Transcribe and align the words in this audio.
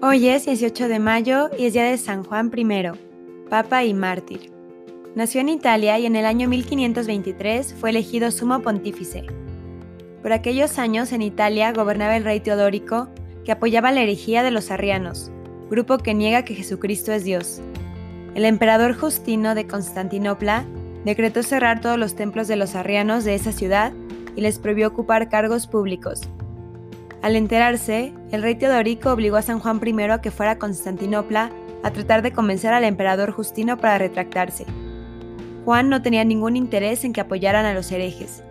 Hoy 0.00 0.28
es 0.28 0.46
18 0.46 0.86
de 0.86 1.00
mayo 1.00 1.50
y 1.58 1.66
es 1.66 1.72
día 1.72 1.82
de 1.82 1.98
San 1.98 2.22
Juan 2.22 2.52
I, 2.56 3.48
Papa 3.50 3.82
y 3.82 3.94
mártir. 3.94 4.52
Nació 5.16 5.40
en 5.40 5.48
Italia 5.48 5.98
y 5.98 6.06
en 6.06 6.14
el 6.14 6.24
año 6.24 6.48
1523 6.48 7.74
fue 7.74 7.90
elegido 7.90 8.30
sumo 8.30 8.62
pontífice. 8.62 9.24
Por 10.22 10.32
aquellos 10.32 10.78
años 10.78 11.10
en 11.10 11.22
Italia 11.22 11.72
gobernaba 11.72 12.16
el 12.16 12.22
rey 12.22 12.38
Teodórico, 12.38 13.08
que 13.44 13.50
apoyaba 13.50 13.90
la 13.90 14.02
herejía 14.02 14.44
de 14.44 14.52
los 14.52 14.70
arrianos, 14.70 15.32
grupo 15.68 15.98
que 15.98 16.14
niega 16.14 16.44
que 16.44 16.54
Jesucristo 16.54 17.12
es 17.12 17.24
Dios. 17.24 17.60
El 18.36 18.44
emperador 18.44 18.94
Justino 18.94 19.56
de 19.56 19.66
Constantinopla 19.66 20.64
decretó 21.04 21.42
cerrar 21.42 21.80
todos 21.80 21.98
los 21.98 22.14
templos 22.14 22.46
de 22.46 22.54
los 22.54 22.76
arrianos 22.76 23.24
de 23.24 23.34
esa 23.34 23.50
ciudad 23.50 23.92
y 24.36 24.42
les 24.42 24.60
prohibió 24.60 24.86
ocupar 24.86 25.28
cargos 25.28 25.66
públicos, 25.66 26.20
al 27.20 27.34
enterarse, 27.34 28.12
el 28.30 28.42
rey 28.42 28.54
Teodorico 28.54 29.10
obligó 29.10 29.36
a 29.36 29.42
San 29.42 29.58
Juan 29.58 29.80
I 29.84 30.02
a 30.02 30.20
que 30.20 30.30
fuera 30.30 30.52
a 30.52 30.58
Constantinopla 30.58 31.50
a 31.82 31.90
tratar 31.90 32.22
de 32.22 32.32
convencer 32.32 32.72
al 32.72 32.84
emperador 32.84 33.32
Justino 33.32 33.76
para 33.76 33.98
retractarse. 33.98 34.66
Juan 35.64 35.88
no 35.88 36.00
tenía 36.00 36.24
ningún 36.24 36.56
interés 36.56 37.04
en 37.04 37.12
que 37.12 37.20
apoyaran 37.20 37.66
a 37.66 37.74
los 37.74 37.90
herejes. 37.90 38.44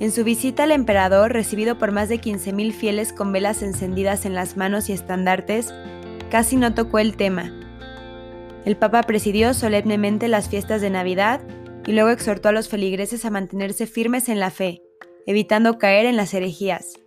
En 0.00 0.12
su 0.12 0.24
visita 0.24 0.64
al 0.64 0.72
emperador, 0.72 1.32
recibido 1.32 1.78
por 1.78 1.90
más 1.90 2.08
de 2.08 2.20
15.000 2.20 2.72
fieles 2.72 3.12
con 3.12 3.32
velas 3.32 3.62
encendidas 3.62 4.26
en 4.26 4.34
las 4.34 4.56
manos 4.56 4.88
y 4.88 4.92
estandartes, 4.92 5.72
casi 6.30 6.56
no 6.56 6.74
tocó 6.74 6.98
el 6.98 7.16
tema. 7.16 7.52
El 8.64 8.76
Papa 8.76 9.02
presidió 9.04 9.54
solemnemente 9.54 10.28
las 10.28 10.48
fiestas 10.48 10.80
de 10.80 10.90
Navidad 10.90 11.40
y 11.86 11.92
luego 11.92 12.10
exhortó 12.10 12.50
a 12.50 12.52
los 12.52 12.68
feligreses 12.68 13.24
a 13.24 13.30
mantenerse 13.30 13.86
firmes 13.86 14.28
en 14.28 14.40
la 14.40 14.50
fe, 14.50 14.82
evitando 15.26 15.78
caer 15.78 16.06
en 16.06 16.16
las 16.16 16.34
herejías. 16.34 17.00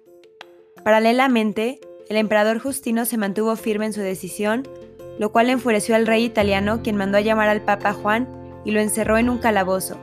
Paralelamente, 0.84 1.80
el 2.10 2.18
emperador 2.18 2.60
Justino 2.60 3.06
se 3.06 3.18
mantuvo 3.18 3.56
firme 3.56 3.86
en 3.86 3.94
su 3.94 4.02
decisión, 4.02 4.68
lo 5.20 5.32
cual 5.32 5.50
enfureció 5.50 5.96
al 5.96 6.08
rey 6.08 6.24
italiano, 6.24 6.82
quien 6.82 6.96
mandó 6.96 7.18
a 7.18 7.22
llamar 7.22 7.50
al 7.50 7.62
Papa 7.62 7.94
Juan 7.94 8.28
y 8.66 8.72
lo 8.72 8.80
encerró 8.80 9.18
en 9.18 9.30
un 9.30 9.38
calabozo. 9.38 9.98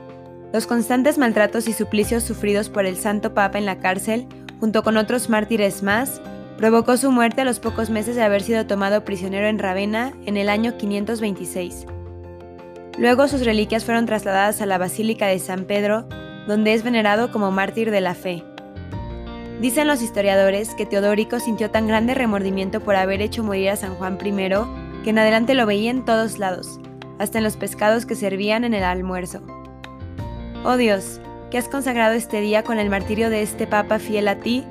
Los 0.53 0.65
constantes 0.65 1.17
maltratos 1.17 1.67
y 1.67 1.73
suplicios 1.73 2.23
sufridos 2.23 2.69
por 2.69 2.85
el 2.85 2.97
Santo 2.97 3.33
Papa 3.33 3.57
en 3.57 3.65
la 3.65 3.79
cárcel, 3.79 4.27
junto 4.59 4.83
con 4.83 4.97
otros 4.97 5.29
mártires 5.29 5.83
más, 5.83 6.21
provocó 6.57 6.97
su 6.97 7.11
muerte 7.11 7.41
a 7.41 7.45
los 7.45 7.59
pocos 7.59 7.89
meses 7.89 8.15
de 8.15 8.23
haber 8.23 8.41
sido 8.41 8.65
tomado 8.65 9.05
prisionero 9.05 9.47
en 9.47 9.59
Ravenna 9.59 10.13
en 10.25 10.37
el 10.37 10.49
año 10.49 10.77
526. 10.77 11.85
Luego 12.97 13.27
sus 13.27 13.45
reliquias 13.45 13.85
fueron 13.85 14.05
trasladadas 14.05 14.61
a 14.61 14.65
la 14.65 14.77
Basílica 14.77 15.27
de 15.27 15.39
San 15.39 15.65
Pedro, 15.65 16.07
donde 16.47 16.73
es 16.73 16.83
venerado 16.83 17.31
como 17.31 17.51
mártir 17.51 17.91
de 17.91 18.01
la 18.01 18.13
fe. 18.13 18.43
Dicen 19.59 19.87
los 19.87 20.01
historiadores 20.01 20.73
que 20.73 20.85
Teodórico 20.85 21.41
sintió 21.41 21.69
tan 21.69 21.85
grande 21.85 22.13
remordimiento 22.13 22.79
por 22.79 22.95
haber 22.95 23.21
hecho 23.21 23.43
morir 23.43 23.71
a 23.71 23.75
San 23.75 23.95
Juan 23.95 24.17
I 24.23 24.31
que 25.03 25.09
en 25.09 25.19
adelante 25.19 25.53
lo 25.53 25.65
veía 25.65 25.91
en 25.91 26.05
todos 26.05 26.39
lados, 26.39 26.79
hasta 27.17 27.39
en 27.39 27.43
los 27.43 27.57
pescados 27.57 28.05
que 28.05 28.15
servían 28.15 28.63
en 28.63 28.73
el 28.73 28.83
almuerzo. 28.83 29.41
Oh 30.63 30.77
Dios, 30.77 31.19
que 31.51 31.57
has 31.57 31.67
consagrado 31.67 32.13
este 32.13 32.39
día 32.39 32.63
con 32.63 32.79
el 32.79 32.89
martirio 32.89 33.29
de 33.29 33.41
este 33.41 33.67
Papa 33.67 33.99
fiel 33.99 34.29
a 34.29 34.39
ti, 34.39 34.63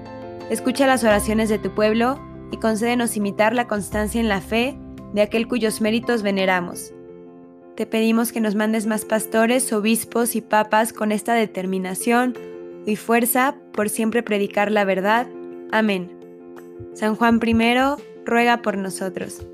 escucha 0.48 0.86
las 0.86 1.04
oraciones 1.04 1.50
de 1.50 1.58
tu 1.58 1.74
pueblo 1.74 2.18
y 2.50 2.56
concédenos 2.56 3.14
imitar 3.16 3.54
la 3.54 3.68
constancia 3.68 4.20
en 4.20 4.28
la 4.28 4.40
fe 4.40 4.78
de 5.12 5.20
aquel 5.20 5.48
cuyos 5.48 5.82
méritos 5.82 6.22
veneramos. 6.22 6.94
Te 7.76 7.84
pedimos 7.84 8.32
que 8.32 8.40
nos 8.40 8.54
mandes 8.54 8.86
más 8.86 9.04
pastores, 9.04 9.70
obispos 9.70 10.34
y 10.34 10.40
papas 10.40 10.94
con 10.94 11.12
esta 11.12 11.34
determinación 11.34 12.34
y 12.86 12.96
fuerza 12.96 13.56
por 13.72 13.88
siempre 13.88 14.22
predicar 14.22 14.70
la 14.70 14.84
verdad. 14.84 15.26
Amén. 15.70 16.10
San 16.94 17.16
Juan 17.16 17.40
I, 17.44 18.02
ruega 18.24 18.62
por 18.62 18.76
nosotros. 18.76 19.46